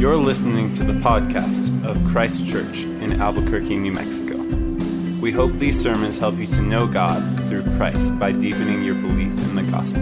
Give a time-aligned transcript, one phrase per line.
[0.00, 4.38] You're listening to the podcast of Christ Church in Albuquerque, New Mexico.
[5.20, 9.38] We hope these sermons help you to know God through Christ by deepening your belief
[9.38, 10.00] in the gospel.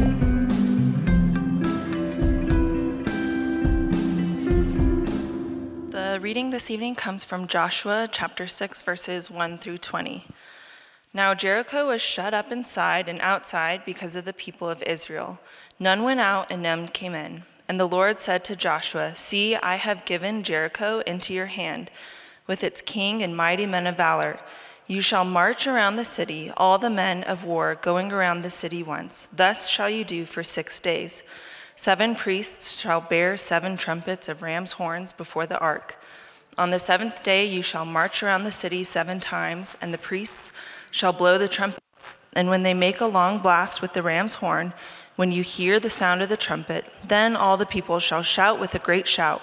[5.90, 10.24] The reading this evening comes from Joshua chapter 6, verses 1 through 20.
[11.12, 15.40] Now Jericho was shut up inside and outside because of the people of Israel.
[15.80, 17.42] None went out and none came in.
[17.68, 21.90] And the Lord said to Joshua, See, I have given Jericho into your hand,
[22.46, 24.40] with its king and mighty men of valor.
[24.86, 28.82] You shall march around the city, all the men of war going around the city
[28.82, 29.28] once.
[29.30, 31.22] Thus shall you do for six days.
[31.76, 36.02] Seven priests shall bear seven trumpets of ram's horns before the ark.
[36.56, 40.52] On the seventh day you shall march around the city seven times, and the priests
[40.90, 42.14] shall blow the trumpets.
[42.32, 44.72] And when they make a long blast with the ram's horn,
[45.18, 48.72] when you hear the sound of the trumpet, then all the people shall shout with
[48.76, 49.42] a great shout,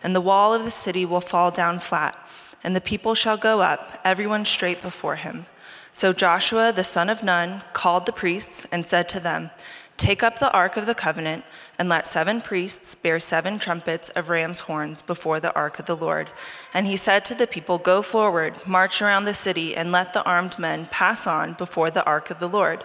[0.00, 2.16] and the wall of the city will fall down flat,
[2.62, 5.44] and the people shall go up, everyone straight before him.
[5.92, 9.50] So Joshua the son of Nun called the priests and said to them,
[9.96, 11.44] Take up the ark of the covenant,
[11.76, 15.96] and let seven priests bear seven trumpets of ram's horns before the ark of the
[15.96, 16.30] Lord.
[16.72, 20.22] And he said to the people, Go forward, march around the city, and let the
[20.22, 22.84] armed men pass on before the ark of the Lord.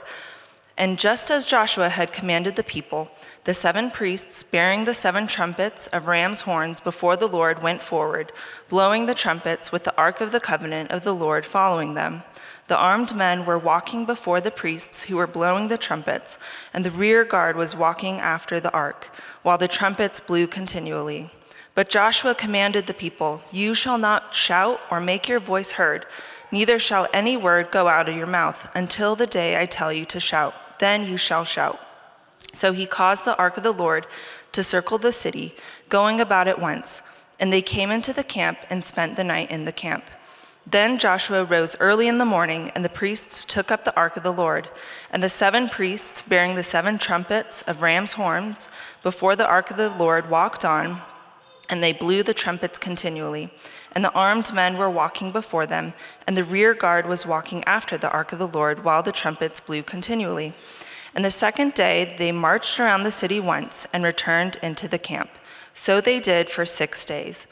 [0.77, 3.11] And just as Joshua had commanded the people,
[3.43, 8.31] the seven priests bearing the seven trumpets of ram's horns before the Lord went forward,
[8.69, 12.23] blowing the trumpets with the ark of the covenant of the Lord following them.
[12.67, 16.39] The armed men were walking before the priests who were blowing the trumpets,
[16.73, 21.29] and the rear guard was walking after the ark, while the trumpets blew continually.
[21.73, 26.05] But Joshua commanded the people, You shall not shout or make your voice heard,
[26.51, 30.05] neither shall any word go out of your mouth until the day I tell you
[30.05, 31.79] to shout then you shall shout.
[32.53, 34.07] So he caused the ark of the Lord
[34.51, 35.55] to circle the city,
[35.87, 37.01] going about it once.
[37.39, 40.03] And they came into the camp and spent the night in the camp.
[40.65, 44.23] Then Joshua rose early in the morning, and the priests took up the ark of
[44.23, 44.69] the Lord.
[45.11, 48.67] And the seven priests, bearing the seven trumpets of ram's horns,
[49.01, 51.01] before the ark of the Lord walked on,
[51.69, 53.51] and they blew the trumpets continually.
[53.93, 55.93] And the armed men were walking before them,
[56.25, 59.59] and the rear guard was walking after the ark of the Lord, while the trumpets
[59.59, 60.53] blew continually.
[61.13, 65.29] And the second day they marched around the city once and returned into the camp.
[65.73, 67.47] So they did for six days.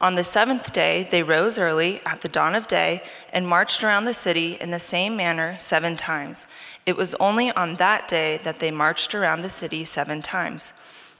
[0.00, 3.02] On the seventh day, they rose early at the dawn of day
[3.34, 6.46] and marched around the city in the same manner seven times.
[6.86, 10.72] It was only on that day that they marched around the city seven times.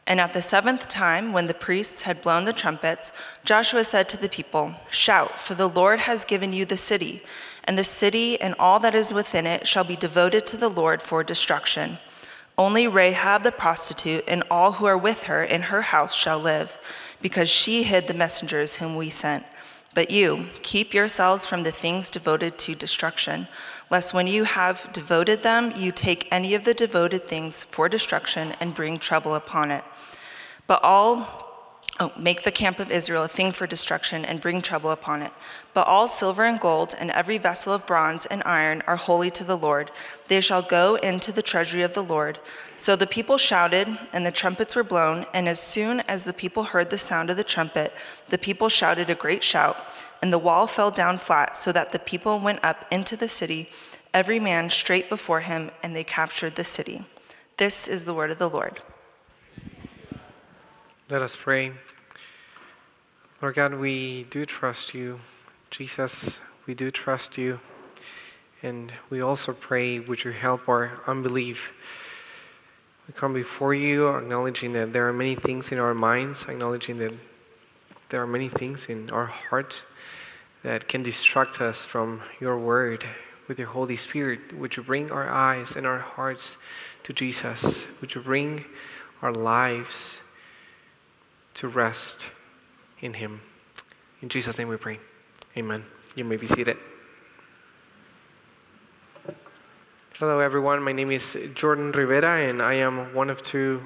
[0.07, 3.13] And at the seventh time, when the priests had blown the trumpets,
[3.45, 7.23] Joshua said to the people, Shout, for the Lord has given you the city,
[7.65, 11.01] and the city and all that is within it shall be devoted to the Lord
[11.01, 11.99] for destruction.
[12.59, 16.79] Only Rahab the prostitute and all who are with her in her house shall live,
[17.23, 19.45] because she hid the messengers whom we sent.
[19.93, 23.49] But you, keep yourselves from the things devoted to destruction,
[23.91, 28.55] lest when you have devoted them, you take any of the devoted things for destruction
[28.61, 29.83] and bring trouble upon it.
[30.69, 31.50] But all
[32.03, 35.33] Oh, make the camp of Israel a thing for destruction and bring trouble upon it.
[35.75, 39.45] But all silver and gold and every vessel of bronze and iron are holy to
[39.45, 39.91] the Lord.
[40.27, 42.39] They shall go into the treasury of the Lord.
[42.79, 45.27] So the people shouted, and the trumpets were blown.
[45.35, 47.93] And as soon as the people heard the sound of the trumpet,
[48.31, 49.77] the people shouted a great shout,
[50.23, 53.69] and the wall fell down flat, so that the people went up into the city,
[54.15, 57.05] every man straight before him, and they captured the city.
[57.59, 58.81] This is the word of the Lord.
[61.11, 61.73] Let us pray.
[63.43, 65.19] Lord God, we do trust you.
[65.71, 67.59] Jesus, we do trust you.
[68.63, 71.73] And we also pray, would you help our unbelief?
[73.09, 77.15] We come before you acknowledging that there are many things in our minds, acknowledging that
[78.11, 79.87] there are many things in our hearts
[80.63, 83.07] that can distract us from your word.
[83.49, 86.59] With your Holy Spirit, would you bring our eyes and our hearts
[87.05, 87.87] to Jesus?
[88.03, 88.67] Would you bring
[89.23, 90.21] our lives
[91.55, 92.31] to rest
[93.01, 93.41] in Him.
[94.23, 94.99] In Jesus' name we pray.
[95.57, 95.85] Amen.
[96.15, 96.77] You may be seated.
[100.19, 100.83] Hello, everyone.
[100.83, 103.83] My name is Jordan Rivera, and I am one of two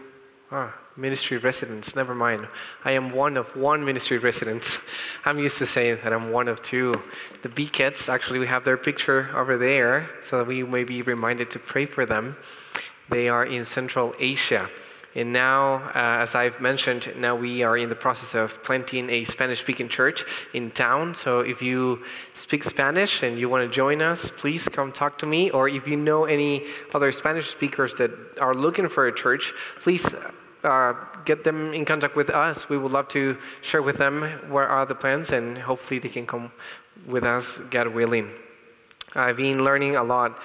[0.50, 1.94] ah, ministry residents.
[1.94, 2.49] Never mind.
[2.84, 4.78] I am one of one ministry residents.
[5.25, 6.94] I'm used to saying that I'm one of two.
[7.43, 11.02] The B kids, actually, we have their picture over there, so that we may be
[11.02, 12.37] reminded to pray for them.
[13.11, 14.69] They are in Central Asia.
[15.16, 19.22] And now, uh, as I've mentioned, now we are in the process of planting a
[19.25, 20.25] Spanish speaking church
[20.55, 21.14] in town.
[21.14, 22.02] So if you
[22.32, 25.50] speak Spanish and you want to join us, please come talk to me.
[25.50, 26.64] Or if you know any
[26.94, 30.12] other Spanish speakers that are looking for a church, please
[30.64, 30.94] uh,
[31.25, 32.69] get them in contact with us.
[32.69, 36.26] We would love to share with them what are the plans, and hopefully they can
[36.26, 36.50] come
[37.06, 38.32] with us, God willing.
[39.14, 40.40] I've been learning a lot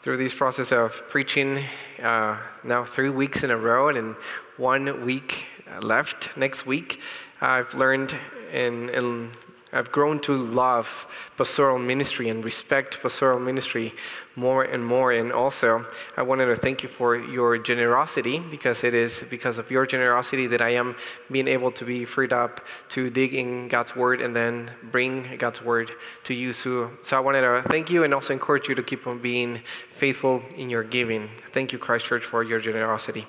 [0.00, 1.64] through this process of preaching
[2.02, 4.14] uh, now three weeks in a row and
[4.56, 5.46] one week
[5.80, 7.00] left next week.
[7.40, 8.16] I've learned
[8.52, 9.30] and
[9.72, 11.06] I've grown to love
[11.36, 13.94] pastoral ministry and respect pastoral ministry
[14.34, 15.12] more and more.
[15.12, 15.86] And also,
[16.16, 20.46] I wanted to thank you for your generosity because it is because of your generosity
[20.46, 20.96] that I am
[21.30, 25.60] being able to be freed up to dig in God's Word and then bring God's
[25.60, 25.92] Word
[26.24, 26.52] to you.
[26.52, 29.60] So, so I wanted to thank you and also encourage you to keep on being
[29.90, 31.28] faithful in your giving.
[31.52, 33.26] Thank you, Christ Church, for your generosity.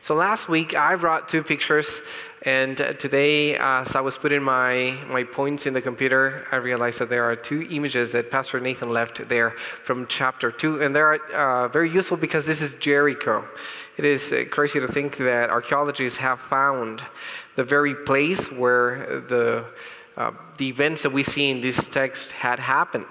[0.00, 2.00] So last week I brought two pictures,
[2.42, 7.08] and today, as I was putting my, my points in the computer, I realized that
[7.08, 9.50] there are two images that Pastor Nathan left there
[9.82, 13.44] from chapter 2, and they're uh, very useful because this is Jericho.
[13.96, 17.02] It is uh, crazy to think that archaeologists have found
[17.56, 19.66] the very place where the,
[20.16, 23.06] uh, the events that we see in this text had happened.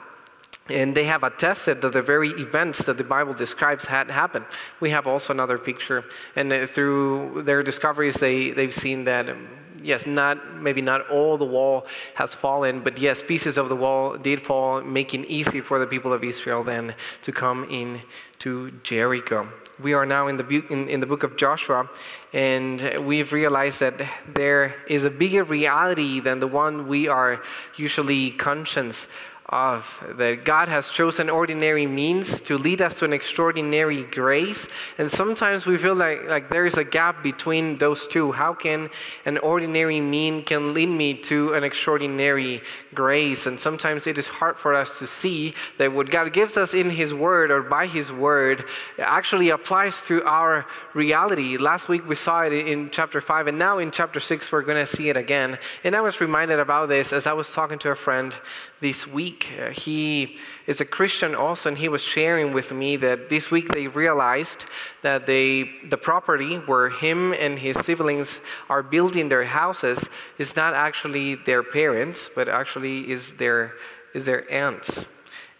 [0.69, 4.45] And they have attested that the very events that the Bible describes had happened.
[4.79, 6.03] We have also another picture,
[6.35, 9.47] and uh, through their discoveries, they, they've seen that, um,
[9.81, 14.17] yes, not maybe not all the wall has fallen, but yes, pieces of the wall
[14.17, 18.01] did fall, making easy for the people of Israel then to come in
[18.39, 19.47] to Jericho.
[19.79, 21.87] We are now in the, in, in the book of Joshua,
[22.33, 24.01] and we've realized that
[24.33, 27.43] there is a bigger reality than the one we are
[27.75, 29.07] usually conscious
[29.49, 34.67] of that God has chosen ordinary means to lead us to an extraordinary grace.
[34.97, 38.33] And sometimes we feel like, like there is a gap between those two.
[38.33, 38.89] How can
[39.25, 42.61] an ordinary mean can lead me to an extraordinary
[42.93, 43.45] grace?
[43.45, 46.89] And sometimes it is hard for us to see that what God gives us in
[46.89, 48.65] His Word or by His Word
[48.99, 51.55] actually applies to our reality.
[51.55, 54.85] Last week we saw it in chapter 5, and now in chapter 6 we're going
[54.85, 55.57] to see it again.
[55.85, 58.35] And I was reminded about this as I was talking to a friend
[58.79, 59.49] this week.
[59.59, 60.37] Uh, he
[60.67, 64.65] is a Christian also, and he was sharing with me that this week they realized
[65.01, 70.73] that they, the property where him and his siblings are building their houses is not
[70.73, 73.73] actually their parents, but actually is their,
[74.13, 75.07] is their aunts.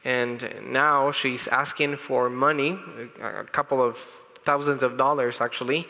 [0.04, 2.80] And now she's asking for money,
[3.22, 3.98] a couple of
[4.46, 5.88] thousands of dollars actually,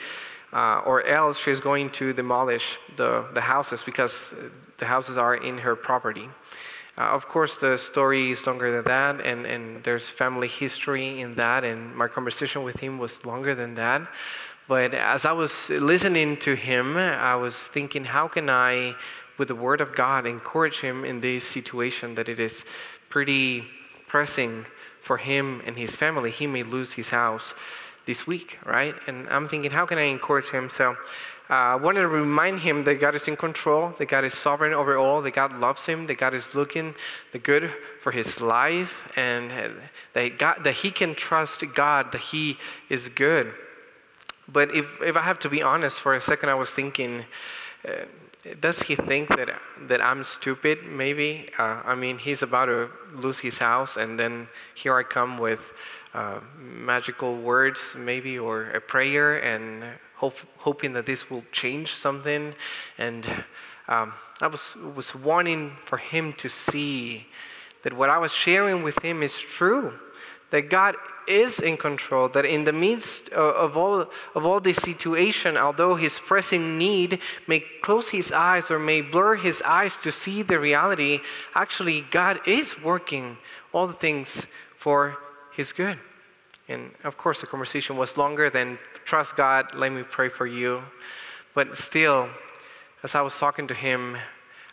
[0.54, 4.34] uh, or else she's going to demolish the, the houses because
[4.78, 6.30] the houses are in her property.
[6.98, 11.36] Uh, of course, the story is longer than that, and, and there's family history in
[11.36, 14.02] that, and my conversation with him was longer than that.
[14.68, 18.96] But as I was listening to him, I was thinking, how can I,
[19.38, 22.66] with the Word of God, encourage him in this situation that it is
[23.10, 23.66] pretty
[24.08, 24.66] pressing
[25.02, 26.32] for him and his family?
[26.32, 27.54] He may lose his house
[28.06, 28.96] this week, right?
[29.06, 30.70] And I'm thinking, how can I encourage him?
[30.70, 30.98] So
[31.50, 34.98] uh, wanted to remind him that God is in control, that God is sovereign over
[34.98, 36.94] all, that God loves him, that God is looking
[37.32, 37.72] the good
[38.02, 39.52] for his life, and
[40.14, 42.58] that, God, that he can trust God, that he
[42.90, 43.54] is good.
[44.50, 47.26] But if, if I have to be honest for a second, I was thinking,
[47.88, 47.92] uh,
[48.60, 49.50] does he think that,
[49.88, 51.50] that I'm stupid, maybe?
[51.58, 55.72] Uh, I mean, he's about to lose his house, and then here I come with
[56.14, 59.84] uh, magical words, maybe, or a prayer, and
[60.18, 62.54] hope, hoping that this will change something.
[62.98, 63.26] And
[63.88, 67.28] um, I was, was wanting for him to see
[67.84, 69.94] that what I was sharing with him is true,
[70.52, 70.96] that God
[71.28, 76.20] is in control, that in the midst of all, of all this situation, although his
[76.20, 81.20] pressing need may close his eyes or may blur his eyes to see the reality,
[81.54, 83.38] actually, God is working
[83.74, 84.48] all the things
[84.78, 85.18] for
[85.54, 86.00] his good.
[86.70, 90.84] And of course, the conversation was longer than trust God, let me pray for you.
[91.56, 92.28] But still,
[93.04, 94.18] as I was talking to him,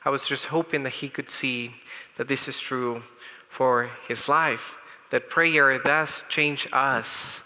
[0.05, 1.73] I was just hoping that he could see
[2.17, 3.05] that this is true
[3.49, 4.77] for his life,
[5.11, 7.43] that prayer does change us,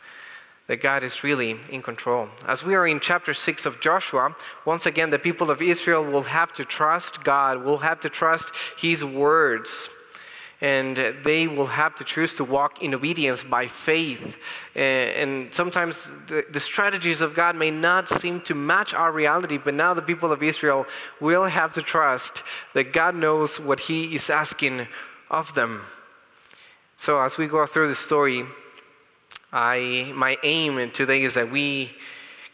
[0.67, 2.29] that God is really in control.
[2.47, 6.23] As we are in chapter 6 of Joshua, once again, the people of Israel will
[6.23, 9.91] have to trust God, will have to trust his words
[10.61, 14.37] and they will have to choose to walk in obedience by faith.
[14.75, 19.95] And sometimes the, strategies of God may not seem to match our reality, but now
[19.95, 20.87] the people of Israel
[21.21, 22.43] will have to trust
[22.75, 24.89] that God knows what He is asking
[25.31, 25.83] of them.
[26.97, 28.43] So as we go through the story,
[29.53, 31.93] I, my aim today is that we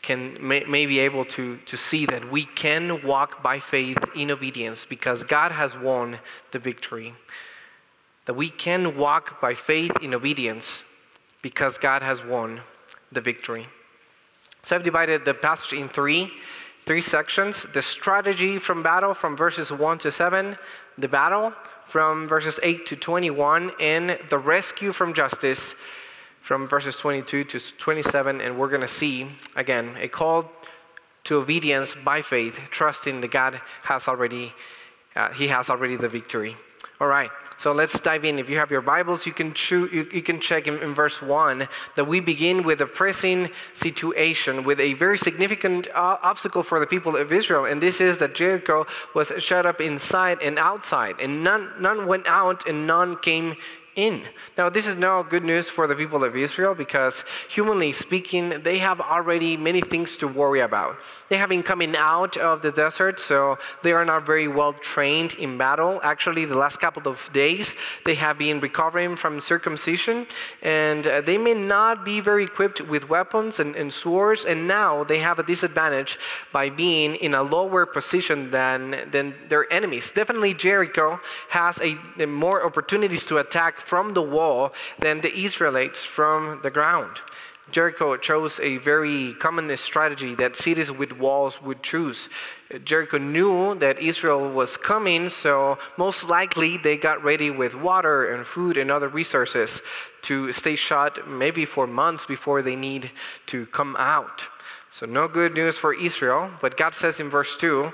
[0.02, 4.30] can may, may, be able to, to see that we can walk by faith in
[4.30, 6.18] obedience because God has won
[6.52, 7.14] the victory
[8.26, 10.84] that we can walk by faith in obedience
[11.42, 12.60] because God has won
[13.12, 13.66] the victory.
[14.62, 16.30] So I've divided the passage in three,
[16.86, 20.56] three sections the strategy from battle from verses 1 to 7,
[20.96, 21.52] the battle
[21.84, 25.74] from verses 8 to 21, and the rescue from justice
[26.40, 28.40] from verses 22 to 27.
[28.40, 30.50] And we're going to see, again, a call
[31.24, 34.52] to obedience by faith, trusting that God has already,
[35.16, 36.56] uh, He has already the victory.
[37.00, 37.30] All right.
[37.56, 38.38] So let's dive in.
[38.38, 41.68] If you have your Bibles, you can, you, you can check in, in, verse 1
[41.94, 46.86] that we begin with a pressing situation, with a very significant uh, obstacle for the
[46.86, 47.64] people of Israel.
[47.64, 52.26] And this is that Jericho was shut up inside and outside, and none, none went
[52.26, 53.56] out and none came
[53.96, 54.22] in.
[54.58, 58.78] Now, this is no good news for the people of Israel because, humanly speaking, they
[58.78, 60.96] have already many things to worry about.
[61.28, 65.34] They have been coming out of the desert, so they are not very well trained
[65.34, 66.00] in battle.
[66.02, 67.74] Actually, the last couple of days,
[68.04, 70.26] they have been recovering from circumcision,
[70.62, 75.04] and uh, they may not be very equipped with weapons and, and swords, and now
[75.04, 76.18] they have a disadvantage
[76.52, 80.10] by being in a lower position than, than their enemies.
[80.10, 86.04] Definitely, Jericho has a, a more opportunities to attack from the wall than the Israelites
[86.04, 87.20] from the ground.
[87.70, 92.28] Jericho chose a very common strategy that cities with walls would choose.
[92.84, 98.46] Jericho knew that Israel was coming, so most likely they got ready with water and
[98.46, 99.80] food and other resources
[100.22, 103.10] to stay shut maybe for months before they need
[103.46, 104.46] to come out.
[104.90, 107.92] So, no good news for Israel, but God says in verse 2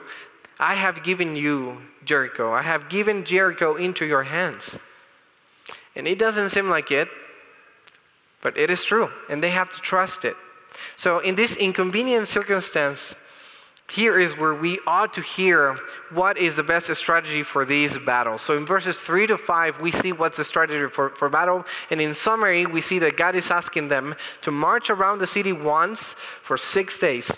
[0.58, 4.78] I have given you Jericho, I have given Jericho into your hands.
[6.00, 7.08] And it doesn't seem like it,
[8.40, 10.34] but it is true, and they have to trust it.
[10.96, 13.14] So, in this inconvenient circumstance,
[13.90, 15.76] here is where we ought to hear
[16.08, 18.40] what is the best strategy for these battles.
[18.40, 21.66] So, in verses 3 to 5, we see what's the strategy for, for battle.
[21.90, 25.52] And in summary, we see that God is asking them to march around the city
[25.52, 27.30] once for six days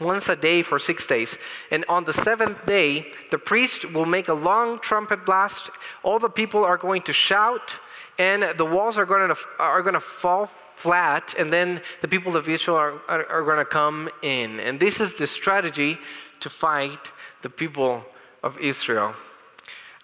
[0.00, 1.38] once a day for six days.
[1.70, 5.70] And on the seventh day, the priest will make a long trumpet blast.
[6.02, 7.78] All the people are going to shout
[8.18, 12.36] and the walls are going to, are going to fall flat, and then the people
[12.36, 14.60] of Israel are, are, are going to come in.
[14.60, 15.98] And this is the strategy
[16.40, 17.10] to fight
[17.42, 18.04] the people
[18.42, 19.14] of Israel.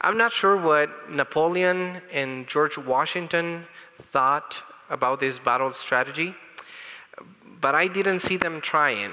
[0.00, 3.66] I'm not sure what Napoleon and George Washington
[4.12, 6.34] thought about this battle strategy,
[7.60, 9.12] but I didn't see them trying.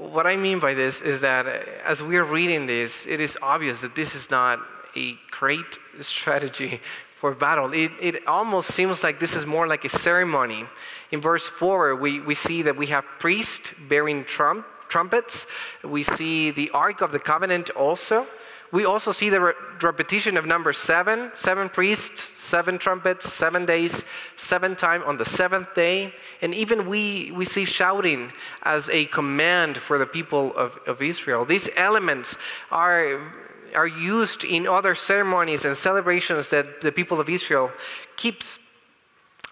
[0.00, 3.82] What I mean by this is that uh, as we're reading this, it is obvious
[3.82, 4.58] that this is not
[4.96, 6.80] a great strategy
[7.16, 7.74] for battle.
[7.74, 10.64] It, it almost seems like this is more like a ceremony.
[11.10, 15.46] In verse 4, we, we see that we have priests bearing trump, trumpets.
[15.84, 18.26] We see the Ark of the Covenant also.
[18.72, 24.04] We also see the re- repetition of number seven seven priests, seven trumpets, seven days,
[24.36, 26.14] seven time on the seventh day.
[26.40, 31.44] And even we, we see shouting as a command for the people of, of Israel.
[31.44, 32.36] These elements
[32.70, 33.20] are
[33.74, 37.70] are used in other ceremonies and celebrations that the people of Israel
[38.16, 38.58] keeps.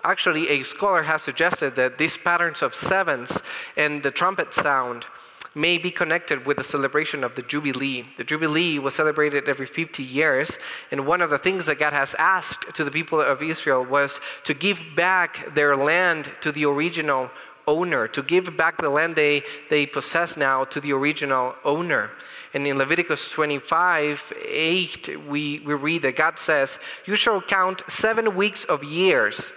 [0.04, 3.42] Actually, a scholar has suggested that these patterns of sevens
[3.76, 5.06] and the trumpet sound
[5.54, 8.06] may be connected with the celebration of the Jubilee.
[8.16, 10.58] The Jubilee was celebrated every 50 years,
[10.90, 14.20] and one of the things that God has asked to the people of Israel was
[14.44, 17.30] to give back their land to the original
[17.66, 22.10] owner, to give back the land they, they possess now to the original owner.
[22.54, 28.34] And in Leviticus 25 8, we, we read that God says, You shall count seven
[28.34, 29.52] weeks of years,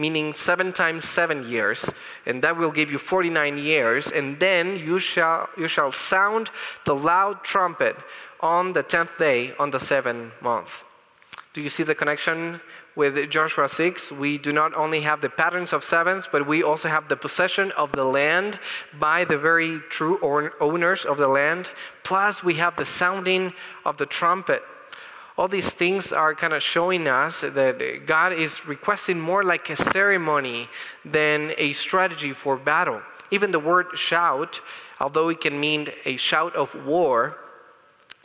[0.00, 1.90] meaning seven times seven years,
[2.26, 4.08] and that will give you 49 years.
[4.08, 6.50] And then you shall, you shall sound
[6.86, 7.96] the loud trumpet
[8.40, 10.82] on the 10th day on the seventh month.
[11.52, 12.60] Do you see the connection
[12.96, 16.88] with Joshua 6, we do not only have the patterns of sevens, but we also
[16.88, 18.58] have the possession of the land
[18.98, 20.18] by the very true
[20.60, 21.70] owners of the land.
[22.02, 23.52] Plus, we have the sounding
[23.84, 24.62] of the trumpet.
[25.40, 29.74] All these things are kind of showing us that God is requesting more like a
[29.74, 30.68] ceremony
[31.02, 33.00] than a strategy for battle.
[33.30, 34.60] Even the word shout,
[35.00, 37.38] although it can mean a shout of war,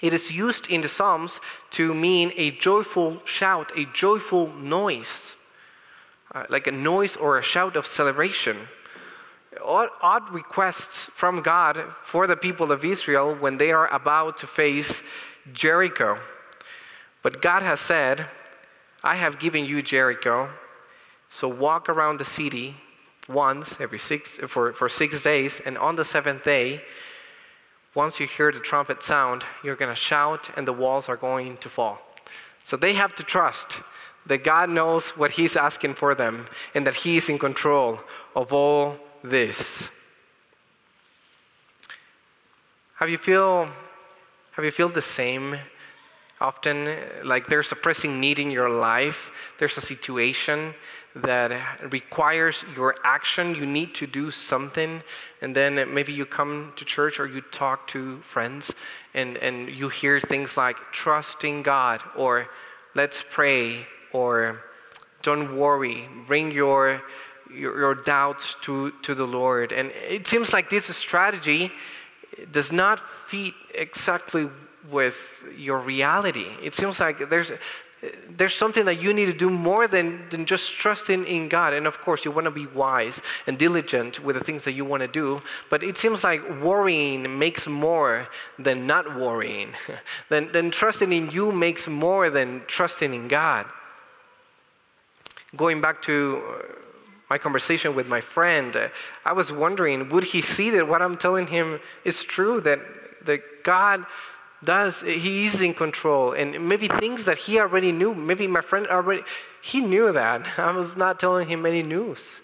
[0.01, 1.39] it is used in the Psalms
[1.71, 5.37] to mean a joyful shout, a joyful noise,
[6.33, 8.57] uh, like a noise or a shout of celebration.
[9.63, 14.47] Odd, odd requests from God for the people of Israel when they are about to
[14.47, 15.01] face
[15.53, 16.19] Jericho.
[17.25, 18.27] But God has said,
[19.03, 20.47] I have given you Jericho,
[21.27, 22.75] so walk around the city
[23.27, 26.83] once every six for, for six days, and on the seventh day,
[27.95, 31.57] once you hear the trumpet sound, you're going to shout and the walls are going
[31.57, 31.97] to fall.
[32.61, 33.79] So they have to trust
[34.27, 38.01] that God knows what He's asking for them and that He is in control
[38.35, 39.89] of all this.
[42.97, 43.67] Have you feel
[44.51, 45.57] have you feel the same
[46.41, 50.73] often like there's a pressing need in your life, there's a situation
[51.15, 55.01] that requires your action, you need to do something,
[55.41, 58.73] and then maybe you come to church or you talk to friends
[59.13, 62.49] and, and you hear things like trusting God or
[62.95, 64.61] let's pray or
[65.21, 67.01] don't worry, bring your
[67.53, 69.71] your, your doubts to, to the Lord.
[69.71, 71.71] And it seems like this strategy
[72.51, 74.49] does not fit exactly
[74.91, 76.47] with your reality.
[76.61, 77.51] It seems like there's,
[78.29, 81.73] there's something that you need to do more than, than just trusting in God.
[81.73, 84.85] And of course, you want to be wise and diligent with the things that you
[84.85, 85.41] want to do.
[85.69, 88.27] But it seems like worrying makes more
[88.59, 89.73] than not worrying.
[90.29, 93.65] then, then trusting in you makes more than trusting in God.
[95.55, 96.41] Going back to
[97.29, 98.89] my conversation with my friend, uh,
[99.23, 102.79] I was wondering would he see that what I'm telling him is true, that,
[103.25, 104.05] that God
[104.65, 108.87] does, he is in control, and maybe things that he already knew, maybe my friend
[108.87, 109.23] already,
[109.61, 110.47] he knew that.
[110.59, 112.41] I was not telling him any news.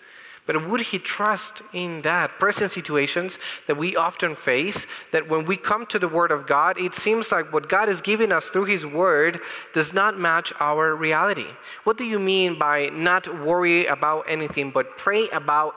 [0.47, 2.39] But would he trust in that?
[2.39, 3.37] Present situations
[3.67, 7.31] that we often face, that when we come to the Word of God, it seems
[7.31, 9.39] like what God is giving us through His Word
[9.73, 11.47] does not match our reality.
[11.83, 15.75] What do you mean by not worry about anything, but pray about,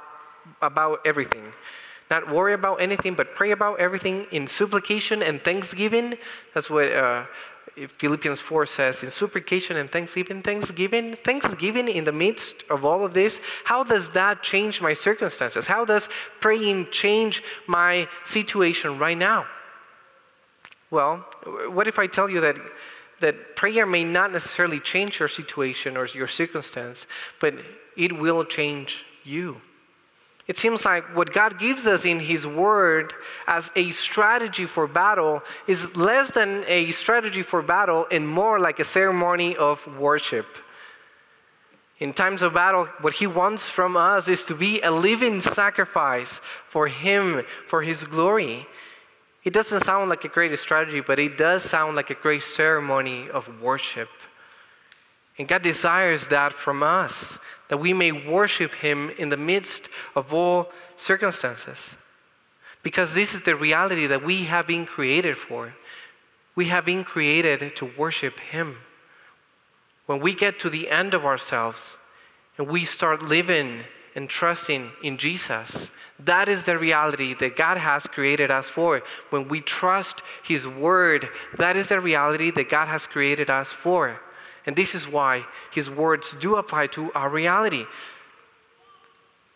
[0.63, 1.53] about everything?
[2.11, 6.17] Not worry about anything, but pray about everything in supplication and thanksgiving.
[6.53, 7.25] That's what uh,
[7.75, 13.15] Philippians 4 says, in supplication and thanksgiving, thanksgiving, thanksgiving in the midst of all of
[13.15, 15.67] this, how does that change my circumstances?
[15.67, 16.09] How does
[16.41, 19.47] praying change my situation right now?
[20.91, 21.27] Well,
[21.69, 22.57] what if I tell you that,
[23.19, 27.09] that prayer may not necessarily change your situation or your circumstance,
[27.41, 27.55] but
[27.97, 29.61] it will change you?
[30.47, 33.15] It seems like what God gives us in His Word
[33.47, 38.79] as a strategy for battle is less than a strategy for battle and more like
[38.79, 40.47] a ceremony of worship.
[41.99, 46.41] In times of battle, what He wants from us is to be a living sacrifice
[46.69, 48.67] for Him, for His glory.
[49.45, 53.31] It doesn't sound like a great strategy, but it does sound like a great ceremony
[53.31, 54.11] of worship.
[55.39, 60.33] And God desires that from us that we may worship Him in the midst of
[60.33, 61.95] all circumstances.
[62.83, 65.75] Because this is the reality that we have been created for.
[66.55, 68.77] We have been created to worship Him.
[70.07, 71.99] When we get to the end of ourselves
[72.59, 73.81] and we start living
[74.15, 79.03] and trusting in Jesus, that is the reality that God has created us for.
[79.31, 84.21] When we trust His Word, that is the reality that God has created us for.
[84.67, 87.87] And this is why his words do apply to our reality.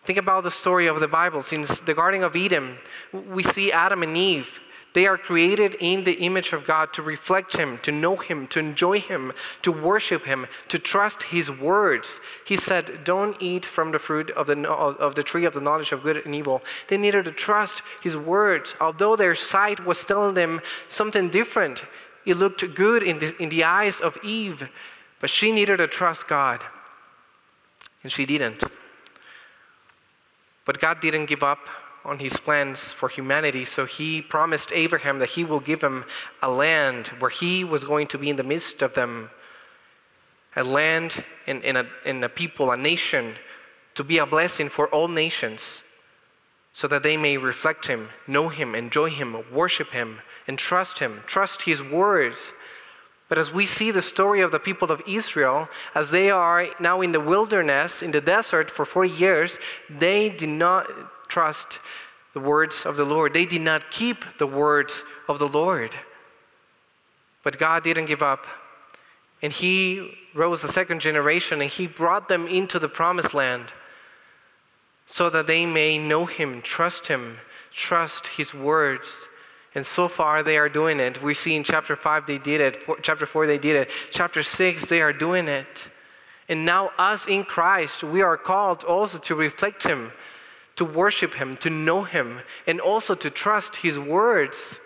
[0.04, 1.42] Think about the story of the Bible.
[1.42, 2.78] Since the Garden of Eden,
[3.12, 4.60] we see Adam and Eve.
[4.94, 8.58] They are created in the image of God to reflect Him, to know Him, to
[8.58, 12.20] enjoy Him, to worship Him, to trust His words.
[12.46, 15.92] He said, Don't eat from the fruit of the, of the tree of the knowledge
[15.92, 16.62] of good and evil.
[16.88, 18.74] They needed to trust His words.
[18.80, 21.84] Although their sight was telling them something different,
[22.24, 24.68] it looked good in the, in the eyes of Eve.
[25.20, 26.60] But she needed to trust God,
[28.02, 28.62] and she didn't.
[30.64, 31.68] But God didn't give up
[32.04, 36.04] on his plans for humanity, so he promised Abraham that he will give him
[36.42, 39.30] a land where he was going to be in the midst of them.
[40.56, 43.34] A land and, a, and a people, a nation,
[43.94, 45.82] to be a blessing for all nations,
[46.72, 51.22] so that they may reflect him, know him, enjoy him, worship him, and trust him,
[51.26, 52.52] trust his words.
[53.28, 57.02] But as we see the story of the people of Israel, as they are now
[57.02, 59.58] in the wilderness, in the desert for 40 years,
[59.90, 60.88] they did not
[61.28, 61.78] trust
[62.32, 63.34] the words of the Lord.
[63.34, 65.90] They did not keep the words of the Lord.
[67.42, 68.46] But God didn't give up.
[69.42, 73.72] And He rose a second generation and He brought them into the promised land
[75.04, 77.38] so that they may know Him, trust Him,
[77.72, 79.28] trust His words
[79.74, 81.22] and so far, they are doing it.
[81.22, 84.86] We see in chapter 5 they did it, chapter 4 they did it, chapter 6
[84.86, 85.90] they are doing it.
[86.48, 90.10] And now, us in Christ, we are called also to reflect Him,
[90.76, 94.78] to worship Him, to know Him, and also to trust His words.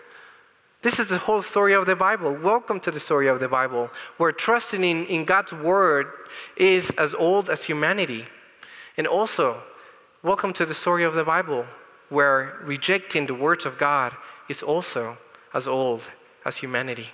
[0.82, 2.34] This is the whole story of the Bible.
[2.34, 6.08] Welcome to the story of the Bible, where trusting in, in God's Word
[6.56, 8.26] is as old as humanity.
[8.96, 9.62] And also,
[10.24, 11.64] welcome to the story of the Bible,
[12.08, 14.12] where rejecting the words of God
[14.48, 15.18] is also
[15.54, 16.02] as old
[16.44, 17.08] as humanity.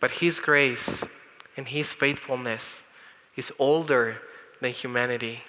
[0.00, 1.04] But His grace
[1.56, 2.84] and His faithfulness
[3.36, 4.22] is older
[4.60, 5.42] than humanity.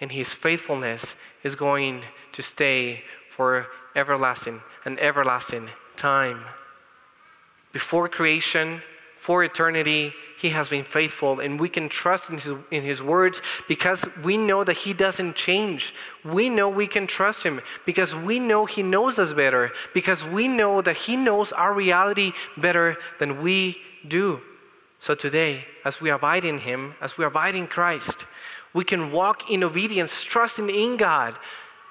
[0.00, 2.02] And His faithfulness is going
[2.32, 6.44] to stay for everlasting and everlasting time.
[7.72, 8.82] Before creation,
[9.16, 13.40] for eternity, He has been faithful, and we can trust in his, in his words
[13.68, 15.94] because we know that He doesn't change.
[16.24, 20.46] We know we can trust Him because we know He knows us better, because we
[20.46, 24.40] know that He knows our reality better than we do.
[24.98, 28.26] So today, as we abide in Him, as we abide in Christ,
[28.74, 31.34] we can walk in obedience, trusting in God,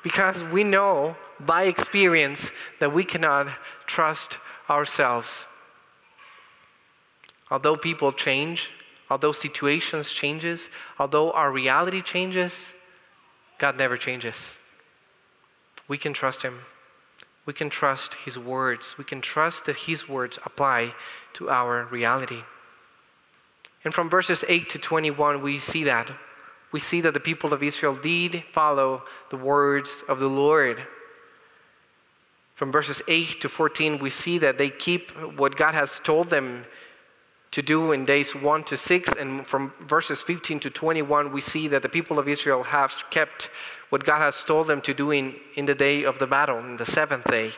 [0.03, 3.47] because we know by experience that we cannot
[3.87, 4.37] trust
[4.69, 5.47] ourselves.
[7.51, 8.71] Although people change,
[9.09, 12.73] although situations changes, although our reality changes,
[13.57, 14.59] God never changes.
[15.87, 16.59] We can trust him.
[17.45, 18.97] We can trust his words.
[18.97, 20.95] We can trust that his words apply
[21.33, 22.41] to our reality.
[23.83, 26.11] And from verses 8 to 21, we see that.
[26.71, 30.85] We see that the people of Israel did follow the words of the Lord.
[32.55, 36.65] From verses 8 to 14, we see that they keep what God has told them
[37.55, 39.13] to do in days 1 to 6.
[39.17, 43.49] And from verses 15 to 21, we see that the people of Israel have kept
[43.91, 46.75] what God has told them to do in, in the day of the battle, in
[46.75, 47.51] the seventh day.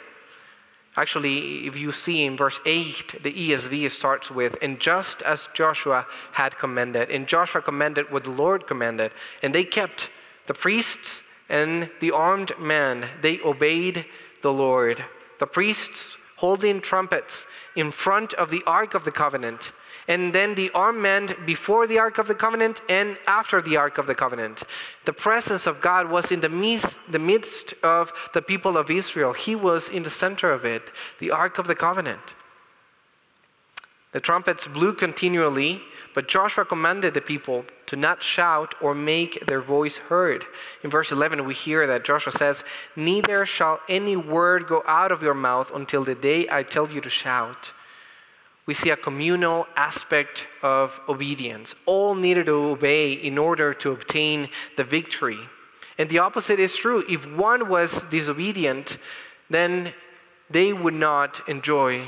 [0.98, 6.06] Actually, if you see in verse 8, the ESV starts with, and just as Joshua
[6.32, 10.12] had commanded, and Joshua commanded what the Lord commanded, and they kept
[10.46, 14.06] the priests and the armed men, they obeyed
[14.44, 15.04] the Lord.
[15.40, 17.46] The priests holding trumpets
[17.76, 19.74] in front of the Ark of the Covenant,
[20.08, 23.98] and then the armed men before the Ark of the Covenant and after the Ark
[23.98, 24.64] of the Covenant.
[25.06, 26.50] The presence of God was in the
[27.20, 29.34] midst of the people of Israel.
[29.34, 32.36] He was in the center of it, the Ark of the Covenant.
[34.14, 35.82] The trumpets blew continually,
[36.18, 40.46] but Joshua commanded the people to not shout or make their voice heard.
[40.82, 42.64] In verse 11, we hear that Joshua says,
[42.96, 47.02] Neither shall any word go out of your mouth until the day I tell you
[47.02, 47.72] to shout
[48.68, 51.76] we see a communal aspect of obedience.
[51.86, 55.40] All needed to obey in order to obtain the victory.
[56.00, 57.04] And the opposite is true.
[57.08, 58.98] If one was disobedient,
[59.52, 59.94] then
[60.50, 62.08] they would not enjoy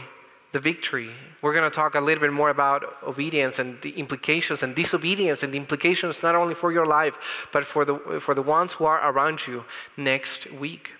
[0.51, 1.11] the victory.
[1.41, 5.43] We're going to talk a little bit more about obedience and the implications and disobedience
[5.43, 8.85] and the implications not only for your life, but for the, for the ones who
[8.85, 9.63] are around you
[9.95, 10.91] next week.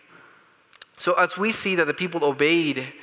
[0.98, 2.94] So, as we see that the people obeyed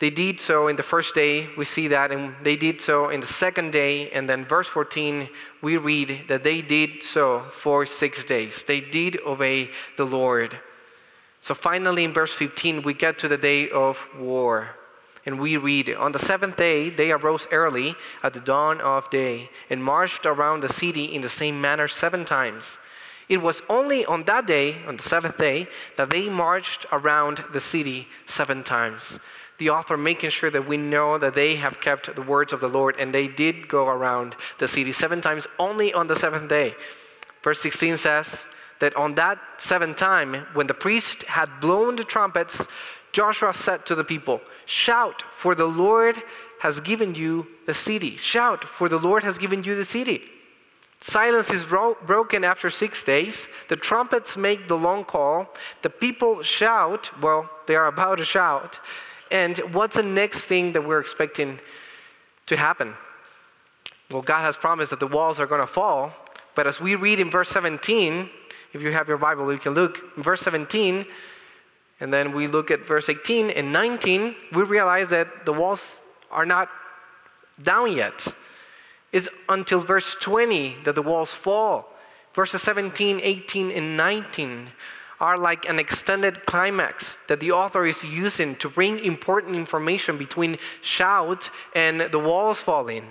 [0.00, 3.20] they did so in the first day, we see that, and they did so in
[3.20, 5.28] the second day, and then verse 14,
[5.62, 8.64] we read that they did so for six days.
[8.64, 10.58] They did obey the Lord.
[11.40, 14.76] So finally, in verse 15, we get to the day of war.
[15.26, 19.50] And we read, On the seventh day, they arose early at the dawn of day
[19.70, 22.78] and marched around the city in the same manner seven times.
[23.28, 27.60] It was only on that day, on the seventh day, that they marched around the
[27.60, 29.18] city seven times
[29.58, 32.68] the author making sure that we know that they have kept the words of the
[32.68, 36.74] Lord and they did go around the city seven times only on the seventh day.
[37.42, 38.46] Verse 16 says
[38.80, 42.66] that on that seventh time, when the priest had blown the trumpets,
[43.14, 46.16] Joshua said to the people, Shout, for the Lord
[46.58, 48.16] has given you the city.
[48.16, 50.24] Shout, for the Lord has given you the city.
[51.00, 53.46] Silence is ro- broken after six days.
[53.68, 55.54] The trumpets make the long call.
[55.82, 58.80] The people shout, well, they are about to shout.
[59.30, 61.60] And what's the next thing that we're expecting
[62.46, 62.94] to happen?
[64.10, 66.12] Well, God has promised that the walls are going to fall.
[66.56, 68.28] But as we read in verse 17,
[68.72, 70.02] if you have your Bible, you can look.
[70.16, 71.06] In verse 17,
[72.00, 76.46] and then we look at verse 18 and 19, we realize that the walls are
[76.46, 76.68] not
[77.62, 78.26] down yet.
[79.12, 81.92] It's until verse 20 that the walls fall.
[82.32, 84.68] Verses 17, 18, and 19
[85.20, 90.58] are like an extended climax that the author is using to bring important information between
[90.82, 93.04] shout and the walls falling.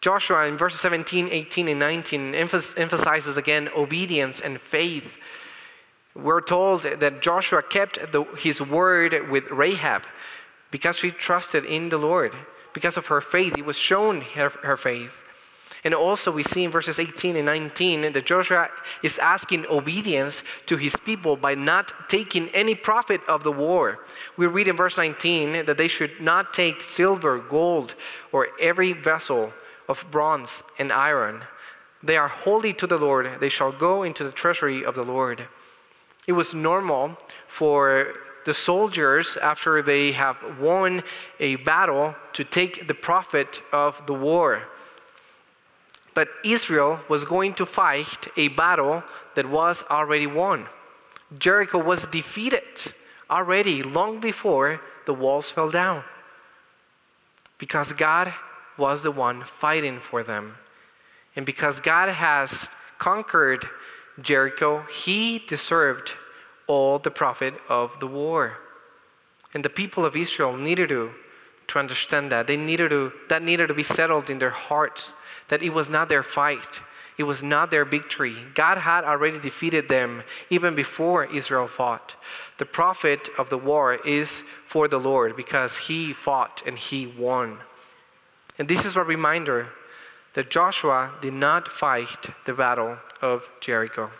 [0.00, 5.18] Joshua in verses 17, 18, and 19 emphasizes again obedience and faith.
[6.14, 10.02] We're told that Joshua kept the, his word with Rahab
[10.70, 12.32] because she trusted in the Lord.
[12.72, 15.22] Because of her faith, it was shown her, her faith.
[15.82, 18.68] And also, we see in verses 18 and 19 that Joshua
[19.02, 24.04] is asking obedience to his people by not taking any profit of the war.
[24.36, 27.94] We read in verse 19 that they should not take silver, gold,
[28.30, 29.54] or every vessel
[29.88, 31.44] of bronze and iron.
[32.02, 35.46] They are holy to the Lord, they shall go into the treasury of the Lord.
[36.26, 38.14] It was normal for
[38.46, 41.02] the soldiers, after they have won
[41.38, 44.62] a battle, to take the profit of the war.
[46.14, 49.02] But Israel was going to fight a battle
[49.34, 50.66] that was already won.
[51.38, 52.94] Jericho was defeated
[53.30, 56.02] already long before the walls fell down
[57.58, 58.32] because God
[58.76, 60.56] was the one fighting for them.
[61.36, 63.68] And because God has conquered
[64.22, 66.14] Jericho, he deserved
[66.66, 68.58] all the profit of the war.
[69.54, 71.10] And the people of Israel needed to,
[71.68, 72.46] to understand that.
[72.46, 75.12] They needed to, that needed to be settled in their hearts,
[75.48, 76.80] that it was not their fight,
[77.18, 78.36] it was not their victory.
[78.54, 82.16] God had already defeated them even before Israel fought.
[82.58, 87.58] The profit of the war is for the Lord because he fought and he won.
[88.58, 89.68] And this is a reminder
[90.34, 94.10] that Joshua did not fight the battle of Jericho.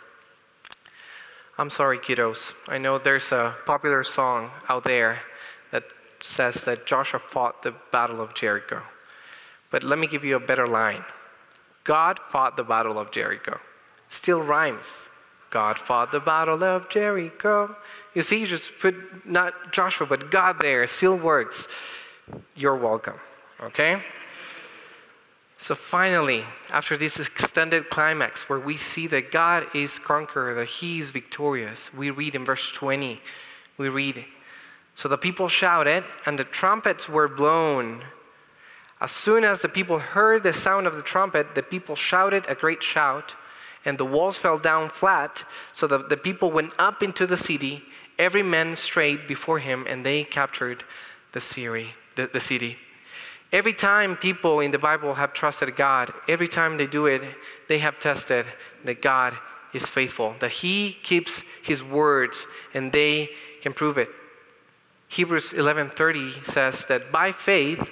[1.57, 2.53] I'm sorry, kiddos.
[2.67, 5.19] I know there's a popular song out there
[5.71, 5.83] that
[6.19, 8.81] says that Joshua fought the battle of Jericho.
[9.69, 11.03] But let me give you a better line.
[11.83, 13.59] God fought the battle of Jericho.
[14.09, 15.09] Still rhymes.
[15.49, 17.75] God fought the battle of Jericho.
[18.13, 20.85] You see, you just put not Joshua, but God there.
[20.87, 21.67] Still works.
[22.55, 23.19] You're welcome.
[23.61, 24.01] Okay?
[25.61, 30.99] So finally, after this extended climax where we see that God is conqueror, that He
[30.99, 33.21] is victorious, we read in verse 20,
[33.77, 34.25] we read,
[34.95, 38.03] So the people shouted, and the trumpets were blown
[39.01, 42.53] as soon as the people heard the sound of the trumpet, the people shouted a
[42.53, 43.35] great shout,
[43.83, 45.43] and the walls fell down flat,
[45.73, 47.83] so that the people went up into the city,
[48.19, 50.83] every man straight before him, and they captured
[51.31, 51.87] the city.
[52.15, 52.77] The, the city.
[53.51, 57.21] Every time people in the Bible have trusted God, every time they do it,
[57.67, 58.45] they have tested
[58.85, 59.33] that God
[59.73, 63.29] is faithful, that He keeps His words, and they
[63.61, 64.09] can prove it.
[65.09, 67.91] Hebrews 11:30 says that by faith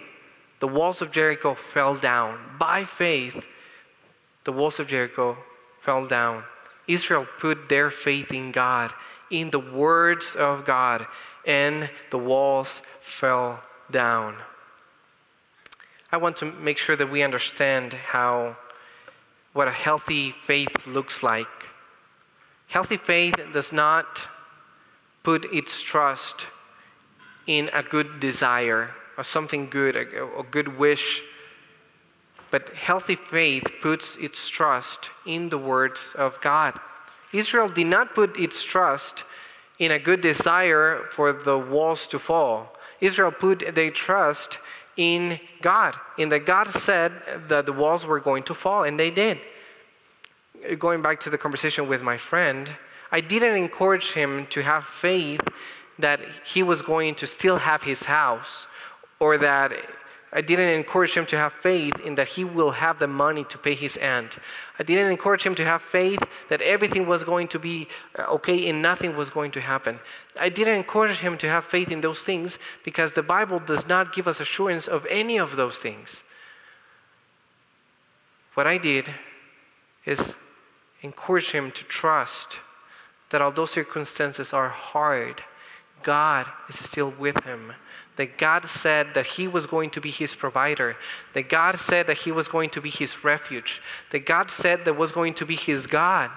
[0.59, 2.39] the walls of Jericho fell down.
[2.57, 3.45] By faith,
[4.45, 5.37] the walls of Jericho
[5.79, 6.43] fell down.
[6.87, 8.93] Israel put their faith in God,
[9.29, 11.05] in the words of God,
[11.45, 14.35] and the walls fell down.
[16.11, 18.57] I want to make sure that we understand how
[19.53, 21.47] what a healthy faith looks like.
[22.67, 24.27] Healthy faith does not
[25.23, 26.47] put its trust
[27.45, 31.23] in a good desire or something good, a, a good wish.
[32.51, 36.79] But healthy faith puts its trust in the words of God.
[37.33, 39.23] Israel did not put its trust
[39.77, 42.75] in a good desire for the walls to fall.
[42.99, 44.59] Israel put their trust
[44.99, 47.13] in God, in that God said
[47.47, 49.39] that the walls were going to fall, and they did.
[50.77, 52.75] Going back to the conversation with my friend,
[53.09, 55.39] I didn't encourage him to have faith
[55.99, 58.67] that he was going to still have his house
[59.21, 59.71] or that
[60.31, 63.57] I didn't encourage him to have faith in that he will have the money to
[63.57, 64.37] pay his aunt.
[64.77, 67.87] I didn't encourage him to have faith that everything was going to be
[68.17, 69.99] uh, okay and nothing was going to happen.
[70.39, 74.13] I didn't encourage him to have faith in those things because the Bible does not
[74.13, 76.23] give us assurance of any of those things.
[78.53, 79.09] What I did
[80.05, 80.35] is
[81.01, 82.59] encourage him to trust
[83.31, 85.41] that although circumstances are hard,
[86.03, 87.73] God is still with him
[88.19, 90.97] that God said that He was going to be his provider,
[91.33, 94.97] that God said that He was going to be his refuge, that God said that
[94.97, 96.29] was going to be his God.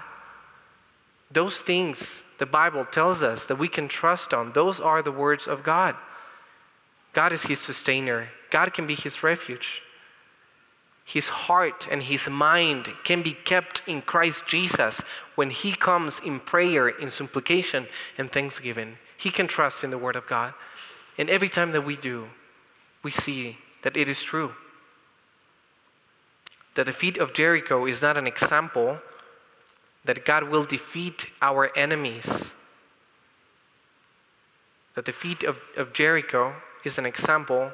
[1.29, 5.45] Those things the Bible tells us that we can trust on, those are the words
[5.45, 5.95] of God.
[7.11, 9.81] God is his sustainer, God can be his refuge.
[11.05, 15.01] His heart and his mind can be kept in Christ Jesus
[15.35, 18.97] when he comes in prayer, in supplication, and thanksgiving.
[19.17, 20.53] He can trust in the Word of God.
[21.17, 22.27] And every time that we do,
[23.03, 24.53] we see that it is true.
[26.75, 28.99] The defeat of Jericho is not an example
[30.05, 32.53] that God will defeat our enemies.
[34.95, 37.71] The defeat of, of Jericho is an example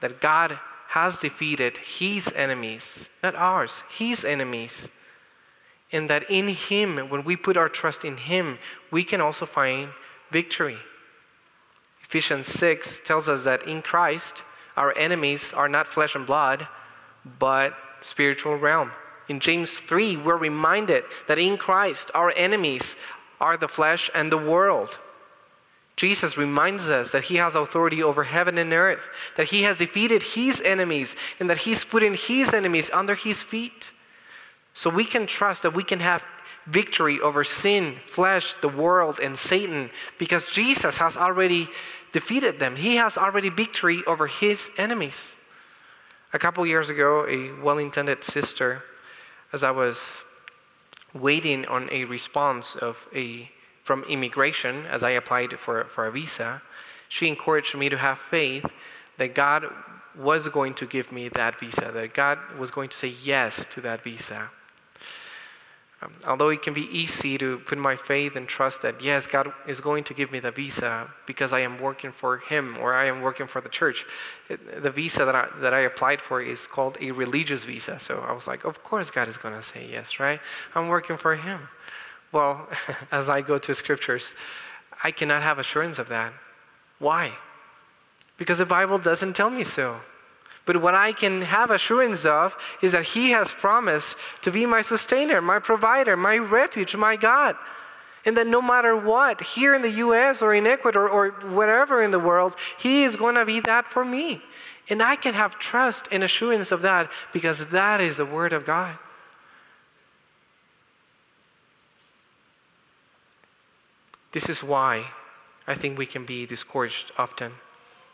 [0.00, 4.88] that God has defeated his enemies, not ours, his enemies.
[5.90, 8.58] And that in him, when we put our trust in him,
[8.90, 9.90] we can also find
[10.30, 10.78] victory.
[12.12, 14.42] Ephesians 6 tells us that in Christ,
[14.76, 16.68] our enemies are not flesh and blood,
[17.38, 17.72] but
[18.02, 18.90] spiritual realm.
[19.30, 22.96] In James 3, we're reminded that in Christ, our enemies
[23.40, 24.98] are the flesh and the world.
[25.96, 30.22] Jesus reminds us that he has authority over heaven and earth, that he has defeated
[30.22, 33.90] his enemies, and that he's putting his enemies under his feet.
[34.74, 36.22] So we can trust that we can have
[36.66, 41.68] victory over sin, flesh, the world, and Satan because Jesus has already
[42.12, 42.76] defeated them.
[42.76, 45.36] He has already victory over his enemies.
[46.32, 48.82] A couple years ago, a well intended sister,
[49.52, 50.22] as I was
[51.14, 53.50] waiting on a response of a
[53.82, 56.62] from immigration as I applied for, for a visa,
[57.08, 58.64] she encouraged me to have faith
[59.18, 59.66] that God
[60.16, 63.80] was going to give me that visa, that God was going to say yes to
[63.80, 64.50] that visa.
[66.02, 69.52] Um, although it can be easy to put my faith and trust that, yes, God
[69.66, 73.06] is going to give me the visa because I am working for Him or I
[73.06, 74.04] am working for the church.
[74.48, 78.00] It, the visa that I, that I applied for is called a religious visa.
[78.00, 80.40] So I was like, of course God is going to say yes, right?
[80.74, 81.68] I'm working for Him.
[82.32, 82.68] Well,
[83.12, 84.34] as I go to scriptures,
[85.04, 86.32] I cannot have assurance of that.
[86.98, 87.32] Why?
[88.38, 90.00] Because the Bible doesn't tell me so.
[90.64, 94.82] But what I can have assurance of is that He has promised to be my
[94.82, 97.56] sustainer, my provider, my refuge, my God.
[98.24, 102.12] And that no matter what, here in the US or in Ecuador or wherever in
[102.12, 104.40] the world, He is going to be that for me.
[104.88, 108.64] And I can have trust and assurance of that because that is the Word of
[108.64, 108.96] God.
[114.30, 115.06] This is why
[115.66, 117.52] I think we can be discouraged often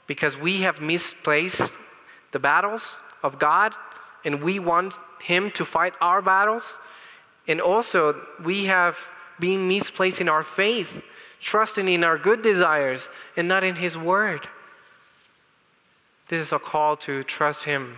[0.06, 1.72] because we have misplaced
[2.32, 3.74] the battles of God,
[4.24, 6.78] and we want Him to fight our battles.
[7.46, 8.98] And also, we have
[9.40, 11.02] been misplacing our faith,
[11.40, 14.48] trusting in our good desires and not in His Word.
[16.28, 17.96] This is a call to trust Him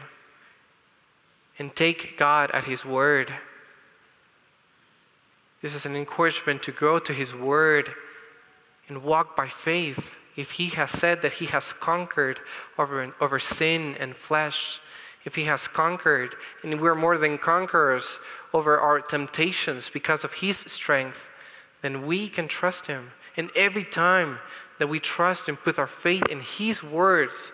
[1.58, 3.32] and take God at His Word.
[5.62, 7.92] This is an encouragement to go to His Word
[8.88, 12.40] and walk by faith if he has said that he has conquered
[12.78, 14.80] over, over sin and flesh,
[15.24, 18.18] if he has conquered, and we're more than conquerors
[18.54, 21.28] over our temptations because of his strength,
[21.82, 23.10] then we can trust him.
[23.36, 24.38] And every time
[24.78, 27.52] that we trust and put our faith in his words,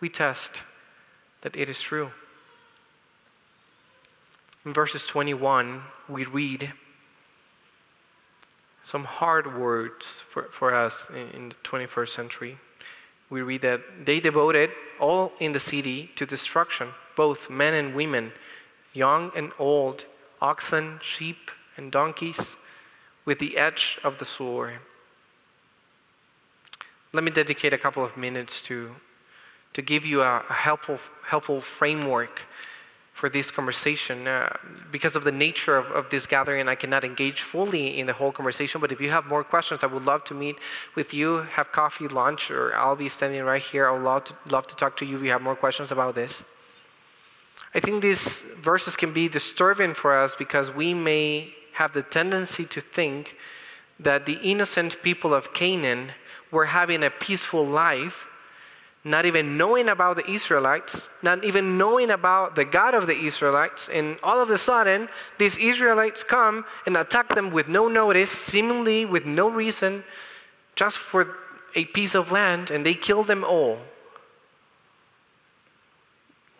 [0.00, 0.62] we test
[1.42, 2.10] that it is true.
[4.64, 6.72] In verses 21, we read,
[8.82, 12.58] some hard words for, for us in, the 21st century.
[13.30, 18.32] We read that they devoted all in the city to destruction, both men and women,
[18.92, 20.04] young and old,
[20.40, 22.56] oxen, sheep, and donkeys,
[23.24, 24.74] with the edge of the sword.
[27.12, 28.94] Let me dedicate a couple of minutes to,
[29.74, 32.42] to give you a, a helpful, helpful framework
[33.12, 34.26] for this conversation.
[34.26, 34.56] Uh,
[34.90, 38.32] because of the nature of, of this gathering, I cannot engage fully in the whole
[38.32, 38.80] conversation.
[38.80, 40.56] But if you have more questions, I would love to meet
[40.94, 43.86] with you, have coffee, lunch, or I'll be standing right here.
[43.86, 46.14] I would love to, love to talk to you if you have more questions about
[46.14, 46.44] this.
[47.74, 52.64] I think these verses can be disturbing for us because we may have the tendency
[52.66, 53.36] to think
[53.98, 56.12] that the innocent people of Canaan
[56.50, 58.26] were having a peaceful life
[59.04, 63.88] not even knowing about the Israelites, not even knowing about the God of the Israelites,
[63.88, 69.04] and all of a sudden, these Israelites come and attack them with no notice, seemingly
[69.04, 70.04] with no reason,
[70.76, 71.36] just for
[71.74, 73.78] a piece of land, and they kill them all.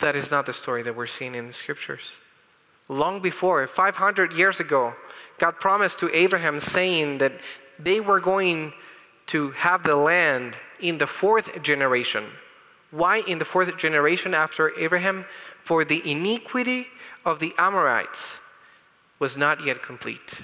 [0.01, 2.17] That is not the story that we're seeing in the scriptures.
[2.89, 4.95] Long before, 500 years ago,
[5.39, 7.33] God promised to Abraham, saying that
[7.79, 8.73] they were going
[9.27, 12.25] to have the land in the fourth generation.
[12.91, 15.25] Why in the fourth generation after Abraham?
[15.63, 16.89] For the iniquity
[17.25, 18.41] of the Amorites
[19.19, 20.43] was not yet complete.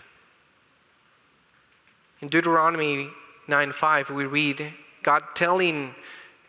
[2.20, 3.10] In Deuteronomy
[3.48, 4.72] 9:5 we read
[5.02, 5.94] God telling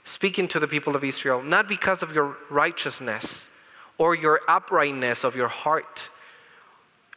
[0.03, 3.49] speaking to the people of Israel, not because of your righteousness
[3.97, 6.09] or your uprightness of your heart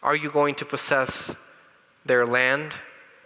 [0.02, 1.34] are you going to possess
[2.04, 2.78] their land,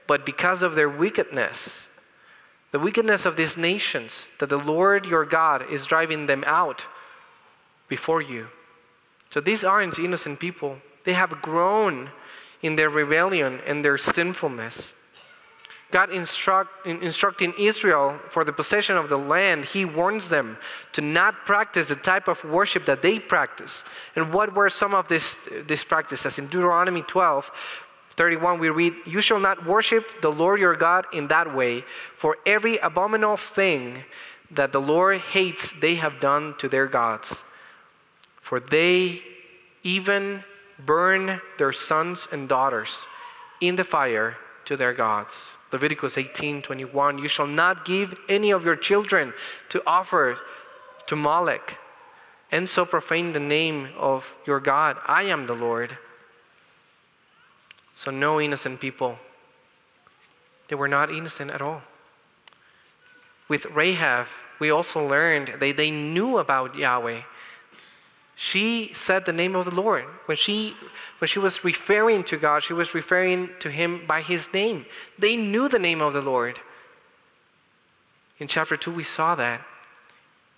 [0.07, 1.89] but because of their wickedness
[2.77, 6.87] the wickedness of these nations, that the Lord your God is driving them out
[7.89, 8.49] before you.
[9.31, 10.77] So these aren't innocent people.
[11.05, 12.11] They have grown
[12.61, 14.95] in their rebellion and their sinfulness.
[15.91, 20.59] God instruct, instructing Israel for the possession of the land, He warns them
[20.93, 23.85] to not practice the type of worship that they practice.
[24.17, 26.39] And what were some of these, these practices?
[26.39, 27.51] In Deuteronomy 12,
[28.17, 31.85] 31, we read, You shall not worship the Lord your God in that way,
[32.17, 34.05] for every abominable thing
[34.51, 37.45] that the Lord hates, they have done to their gods.
[38.41, 39.23] For they
[39.83, 40.45] even
[40.85, 43.07] burn their sons and daughters
[43.61, 44.37] in the fire
[44.67, 45.57] to their gods.
[45.73, 49.33] Leviticus 18 21, You shall not give any of your children
[49.69, 50.39] to offer
[51.07, 51.79] to Molech,
[52.53, 54.97] and so profane the name of your God.
[55.07, 55.99] I am the Lord.
[57.97, 59.19] So, no innocent people.
[60.69, 61.81] They were not innocent at all.
[63.49, 64.27] With Rahab,
[64.59, 67.23] we also learned that they knew about Yahweh.
[68.35, 70.05] She said the name of the Lord.
[70.27, 70.77] When she,
[71.19, 74.85] when she was referring to God, she was referring to him by his name.
[75.19, 76.61] They knew the name of the Lord.
[78.39, 79.65] In chapter 2, we saw that.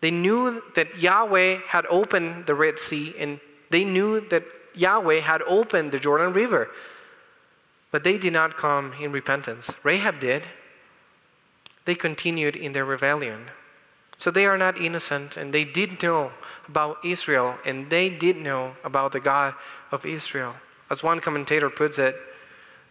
[0.00, 3.38] They knew that Yahweh had opened the Red Sea, and
[3.70, 4.42] they knew that
[4.74, 6.70] Yahweh had opened the Jordan River.
[7.90, 9.70] But they did not come in repentance.
[9.82, 10.42] Rahab did.
[11.84, 13.50] They continued in their rebellion.
[14.18, 16.32] So they are not innocent, and they did know
[16.68, 19.54] about Israel, and they did know about the God
[19.90, 20.54] of Israel.
[20.90, 22.16] As one commentator puts it,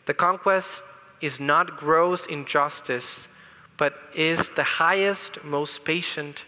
[0.06, 0.84] the conquest
[1.22, 3.28] is not gross injustice,
[3.76, 6.46] but is the highest, most patient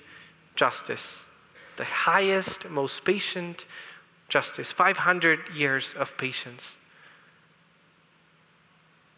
[0.55, 1.25] justice.
[1.77, 3.65] The highest, most patient
[4.27, 4.71] justice.
[4.71, 6.77] 500 years of patience.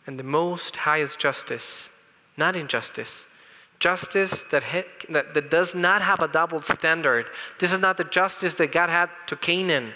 [0.07, 1.89] And the most highest justice,
[2.37, 3.27] not injustice,
[3.79, 4.63] justice that,
[5.09, 7.25] that, that does not have a double standard.
[7.59, 9.93] This is not the justice that God had to Canaan.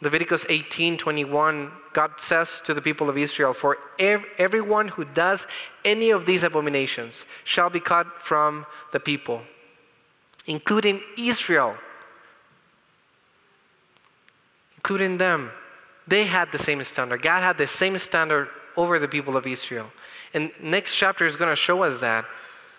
[0.00, 5.46] Leviticus 18 21, God says to the people of Israel, For ev- everyone who does
[5.84, 9.42] any of these abominations shall be cut from the people,
[10.46, 11.74] including Israel,
[14.76, 15.50] including them.
[16.06, 17.20] They had the same standard.
[17.20, 18.48] God had the same standard
[18.78, 19.90] over the people of Israel.
[20.32, 22.24] And next chapter is going to show us that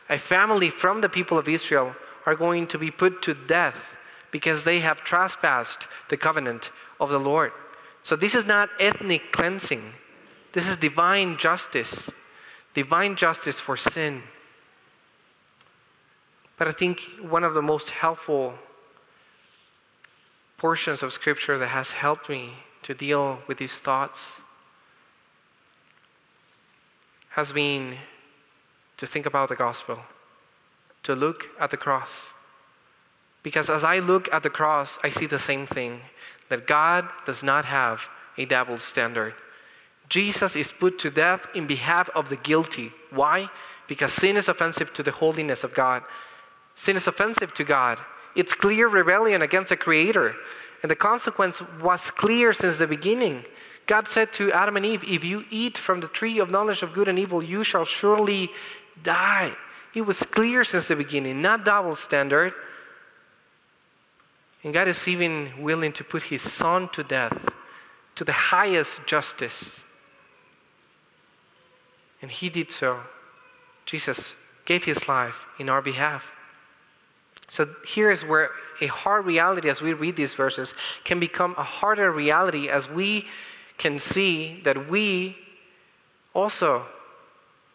[0.10, 1.94] a family from the people of Israel
[2.26, 3.98] are going to be put to death
[4.32, 6.72] because they have trespassed the covenant
[7.02, 7.52] of the Lord.
[8.02, 9.84] So this is not ethnic cleansing.
[10.54, 12.10] This is divine justice.
[12.74, 14.24] Divine justice for sin.
[16.58, 18.54] But I think one of the most helpful
[20.58, 22.52] portions of scripture that has helped me
[22.84, 24.32] to deal with these thoughts
[27.30, 27.96] has been
[28.98, 30.00] to think about the gospel,
[31.04, 32.34] to look at the cross.
[33.44, 36.02] Because as I look at the cross, I see the same thing
[36.50, 39.34] that God does not have a double standard.
[40.10, 42.92] Jesus is put to death in behalf of the guilty.
[43.12, 43.50] Why?
[43.88, 46.04] Because sin is offensive to the holiness of God.
[46.76, 48.00] Sin is offensive to God.
[48.36, 50.36] It's clear rebellion against the Creator.
[50.82, 53.46] And the consequence was clear since the beginning.
[53.90, 56.94] God said to Adam and Eve, If you eat from the tree of knowledge of
[56.94, 58.52] good and evil, you shall surely
[59.02, 59.52] die.
[59.96, 62.54] It was clear since the beginning, not double standard.
[64.64, 67.36] And God is even willing to put his son to death,
[68.14, 69.84] to the highest justice.
[72.22, 73.00] And he did so.
[73.88, 74.36] Jesus
[74.66, 76.36] gave his life in our behalf.
[77.50, 81.64] So here is where a hard reality as we read these verses can become a
[81.64, 83.26] harder reality as we
[83.80, 85.36] can see that we
[86.36, 86.86] also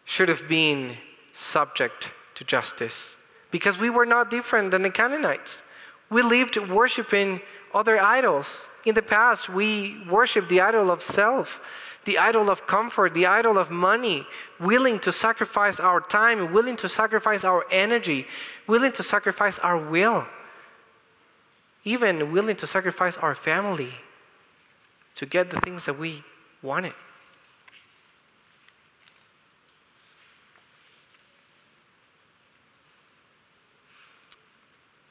[0.05, 0.95] should have been
[1.33, 3.17] subject to justice
[3.51, 5.63] because we were not different than the Canaanites.
[6.09, 7.41] We lived worshiping
[7.73, 8.69] other idols.
[8.85, 11.59] In the past, we worshiped the idol of self,
[12.05, 14.27] the idol of comfort, the idol of money,
[14.59, 18.27] willing to sacrifice our time, willing to sacrifice our energy,
[18.67, 20.25] willing to sacrifice our will,
[21.83, 23.91] even willing to sacrifice our family
[25.15, 26.23] to get the things that we
[26.61, 26.93] wanted.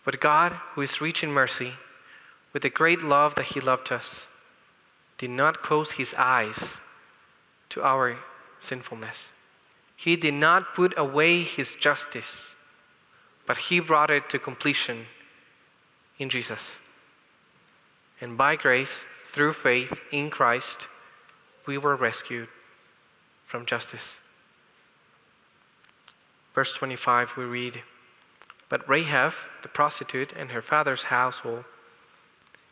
[0.05, 1.73] But God, who is rich in mercy,
[2.53, 4.27] with the great love that He loved us,
[5.17, 6.79] did not close His eyes
[7.71, 8.19] to our
[8.59, 9.33] sinfulness.
[9.97, 12.55] He did not put away His justice,
[13.47, 15.07] but He brought it to completion
[16.19, 16.77] in Jesus.
[18.21, 19.05] And by grace,
[19.35, 20.87] through faith in Christ,
[21.67, 22.47] we were rescued
[23.45, 24.21] from justice.
[26.55, 27.83] Verse 25, we read,
[28.69, 29.33] but Rahab,
[29.63, 31.65] the prostitute, and her father's household,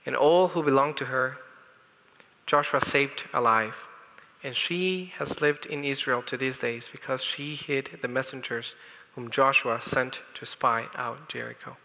[0.07, 1.39] and all who belonged to her,
[2.47, 3.75] Joshua saved alive.
[4.45, 8.77] And she has lived in Israel to these days because she hid the messengers
[9.17, 11.77] whom Joshua sent to spy out Jericho.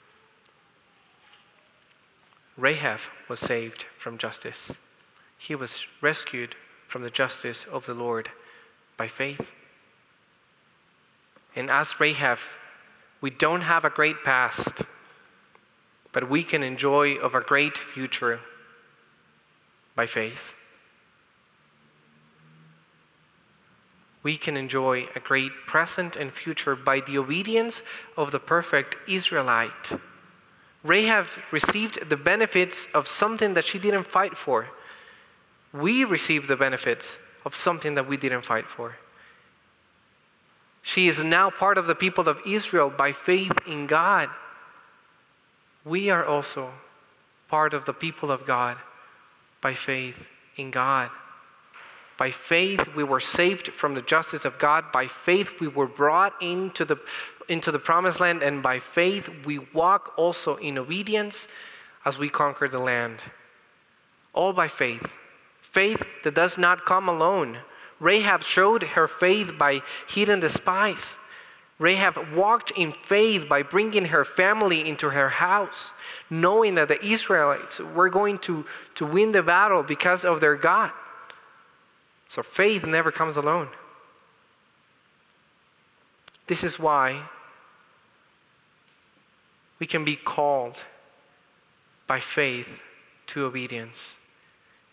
[2.58, 3.00] Rahab
[3.30, 4.74] was saved from justice.
[5.38, 6.56] He was rescued
[6.88, 8.30] from the justice of the Lord
[8.98, 9.54] by faith.
[11.56, 12.40] And as Rahab
[13.22, 14.84] we don't have a great past,
[16.12, 18.40] but we can enjoy of a great future
[19.96, 20.54] by faith.
[24.22, 27.82] We can enjoy a great present and future by the obedience
[28.16, 29.94] of the perfect Israelite.
[30.88, 34.68] Rahab received the benefits of something that she didn't fight for.
[35.74, 38.96] We receive the benefits of something that we didn't fight for.
[40.82, 44.30] She is now part of the people of Israel by faith in God.
[45.84, 46.72] We are also
[47.50, 48.78] part of the people of God
[49.60, 51.12] by faith in God.
[52.18, 54.92] By faith, we were saved from the justice of God.
[54.92, 56.98] By faith, we were brought into the,
[57.48, 58.42] into the promised land.
[58.42, 61.48] And by faith, we walk also in obedience
[62.06, 63.24] as we conquer the land.
[64.34, 65.14] All by faith.
[65.62, 67.60] Faith that does not come alone.
[68.00, 71.18] Rahab showed her faith by heeding the spies.
[71.80, 75.92] Rahab walked in faith by bringing her family into her house,
[76.30, 78.66] knowing that the Israelites were going to,
[78.96, 80.92] to win the battle because of their God.
[82.28, 83.70] So faith never comes alone.
[86.48, 87.24] This is why
[89.80, 90.84] we can be called
[92.08, 92.82] by faith
[93.28, 94.18] to obedience,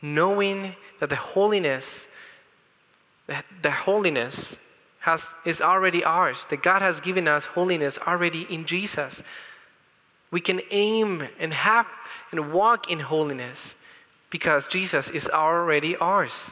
[0.03, 2.07] knowing that the holiness,
[3.63, 4.59] the holiness
[5.01, 9.23] has, is already ours, that God has given us holiness already in Jesus.
[10.31, 11.87] We can aim and have
[12.33, 13.77] and walk in holiness
[14.31, 16.51] because Jesus is already ours.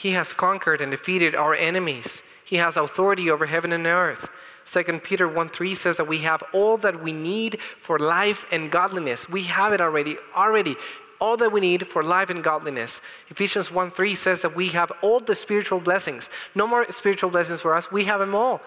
[0.00, 2.22] He has conquered and defeated our enemies.
[2.46, 4.30] He has authority over heaven and earth.
[4.64, 8.70] 2 Peter 1 3 says that we have all that we need for life and
[8.70, 9.28] godliness.
[9.28, 10.76] We have it already, already.
[11.20, 13.02] All that we need for life and godliness.
[13.28, 16.30] Ephesians 1 3 says that we have all the spiritual blessings.
[16.54, 18.62] No more spiritual blessings for us, we have them all.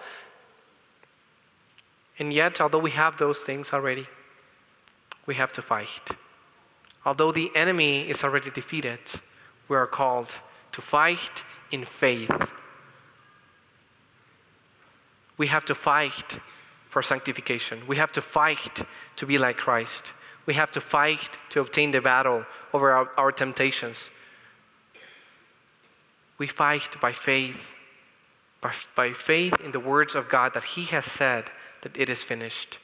[2.20, 4.06] And yet, although we have those things already,
[5.26, 6.10] we have to fight.
[7.04, 9.00] Although the enemy is already defeated,
[9.66, 10.32] we are called
[10.74, 12.50] to fight in faith.
[15.36, 16.40] We have to fight
[16.88, 17.86] for sanctification.
[17.86, 18.82] We have to fight
[19.16, 20.12] to be like Christ.
[20.46, 24.10] We have to fight to obtain the battle over our, our temptations.
[26.38, 27.72] We fight by faith,
[28.60, 31.52] by, by faith in the words of God that He has said
[31.82, 32.80] that it is finished,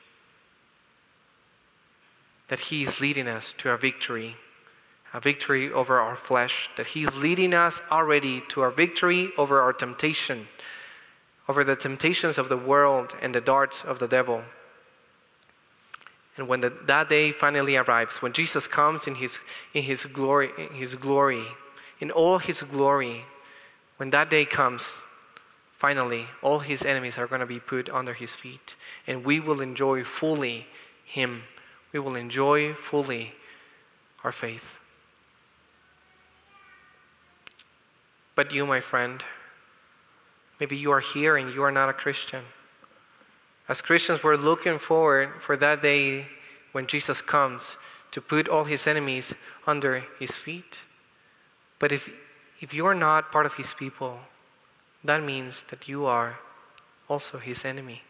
[2.46, 4.36] that He is leading us to our victory
[5.12, 9.72] a victory over our flesh, that He's leading us already to our victory over our
[9.72, 10.48] temptation,
[11.48, 14.42] over the temptations of the world and the darts of the devil.
[16.36, 19.40] And when the, that day finally arrives, when Jesus comes in his,
[19.74, 21.44] in his glory, in his glory,
[21.98, 23.24] in all his glory,
[23.98, 25.04] when that day comes,
[25.76, 29.60] finally, all his enemies are going to be put under his feet, and we will
[29.60, 30.66] enjoy fully
[31.04, 31.42] him.
[31.92, 33.34] We will enjoy fully
[34.24, 34.79] our faith.
[38.40, 39.22] But you, my friend,
[40.60, 42.42] maybe you are here and you are not a Christian.
[43.68, 46.26] As Christians, we're looking forward for that day
[46.72, 47.76] when Jesus comes
[48.12, 49.34] to put all his enemies
[49.66, 50.78] under his feet.
[51.78, 52.08] But if,
[52.62, 54.18] if you are not part of his people,
[55.04, 56.38] that means that you are
[57.10, 58.00] also his enemy.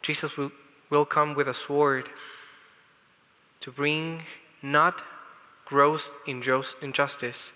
[0.00, 0.50] Jesus will,
[0.88, 2.08] will come with a sword
[3.60, 4.22] to bring
[4.62, 5.02] not
[5.66, 7.52] gross injustice,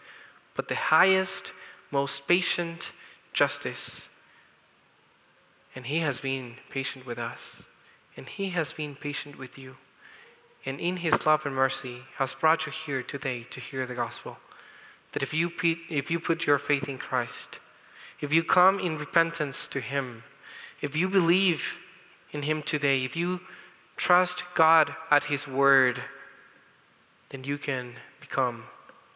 [0.55, 1.53] but the highest,
[1.91, 2.93] most patient
[3.33, 4.09] justice.
[5.75, 7.65] And He has been patient with us,
[8.17, 9.77] and He has been patient with you.
[10.65, 14.39] And in His love and mercy has brought you here today to hear the gospel.
[15.13, 15.51] That if you,
[15.91, 17.59] if you put your faith in Christ,
[18.21, 20.23] if you come in repentance to Him,
[20.81, 21.77] if you believe
[22.33, 23.41] in Him today, if you
[23.97, 26.01] trust God at His word,
[27.31, 28.65] then you can become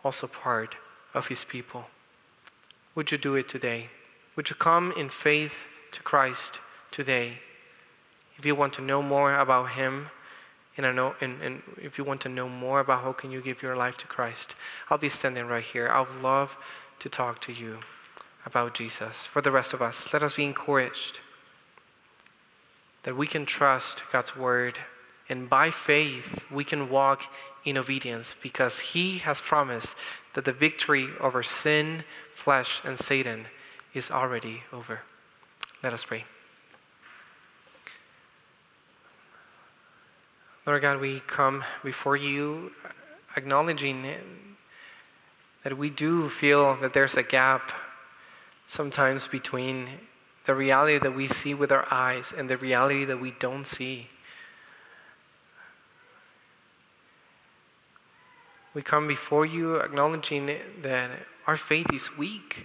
[0.04, 0.76] also part
[1.18, 1.84] of his people.
[2.94, 3.90] Would you do it today?
[4.36, 6.60] Would you come in faith to Christ
[6.90, 7.40] today?
[8.38, 10.08] If you want to know more about him,
[10.76, 13.62] and, know, and, and if you want to know more about how can you give
[13.62, 14.54] your life to Christ,
[14.88, 15.88] I'll be standing right here.
[15.88, 16.56] I would love
[17.00, 17.80] to talk to you
[18.46, 19.26] about Jesus.
[19.26, 21.20] For the rest of us, let us be encouraged
[23.02, 24.78] that we can trust God's word
[25.28, 27.22] and by faith we can walk
[27.70, 29.96] in obedience because He has promised
[30.34, 33.46] that the victory over sin, flesh, and Satan
[33.94, 35.00] is already over.
[35.82, 36.24] Let us pray.
[40.66, 42.72] Lord God, we come before you
[43.36, 44.06] acknowledging
[45.62, 47.72] that we do feel that there's a gap
[48.66, 49.88] sometimes between
[50.44, 54.08] the reality that we see with our eyes and the reality that we don't see.
[58.78, 60.48] We come before you acknowledging
[60.82, 61.10] that
[61.48, 62.64] our faith is weak.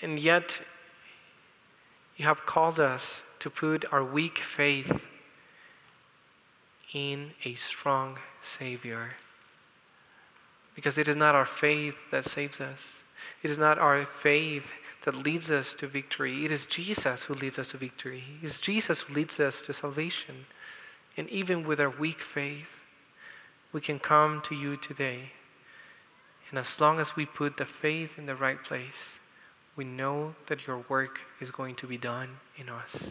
[0.00, 0.62] And yet,
[2.16, 5.04] you have called us to put our weak faith
[6.94, 9.10] in a strong Savior.
[10.74, 12.86] Because it is not our faith that saves us,
[13.42, 14.70] it is not our faith
[15.04, 16.46] that leads us to victory.
[16.46, 19.74] It is Jesus who leads us to victory, it is Jesus who leads us to
[19.74, 20.46] salvation.
[21.18, 22.78] And even with our weak faith,
[23.72, 25.32] we can come to you today.
[26.50, 29.18] And as long as we put the faith in the right place,
[29.74, 33.10] we know that your work is going to be done in us.